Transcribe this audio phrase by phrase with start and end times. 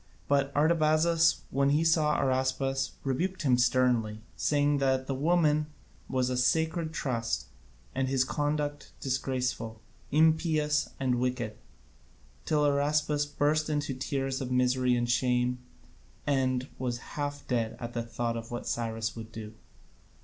[0.27, 5.67] But Artabazus, when he saw Araspas, rebuked him sternly, saying that the woman
[6.09, 7.45] was a sacred trust,
[7.93, 9.79] and his conduct disgraceful,
[10.09, 11.55] impious, and wicked,
[12.45, 15.59] till Araspas burst into tears of misery and shame,
[16.25, 19.53] and was half dead at the thought of what Cyrus would do.